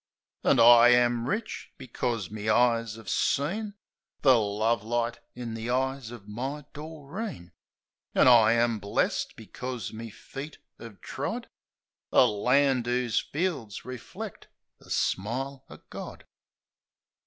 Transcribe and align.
An' 0.43 0.59
I 0.59 0.89
am 0.89 1.29
rich, 1.29 1.73
becos 1.77 2.31
me 2.31 2.49
eyes 2.49 2.97
'ave 2.97 3.07
seen 3.07 3.75
The 4.23 4.33
lovelight 4.39 5.19
in 5.35 5.53
the 5.53 5.69
eyes 5.69 6.09
of 6.09 6.27
my 6.27 6.65
Doreen; 6.73 7.51
An' 8.15 8.27
I 8.27 8.53
am 8.53 8.79
blest, 8.79 9.35
becos 9.37 9.93
me 9.93 10.09
feet 10.09 10.57
'ave 10.79 10.95
trod 11.03 11.49
A 12.11 12.25
land 12.25 12.87
'oo's 12.87 13.19
fields 13.19 13.85
reflect 13.85 14.47
the 14.79 14.89
smile 14.89 15.65
o' 15.69 15.77
God. 15.91 16.25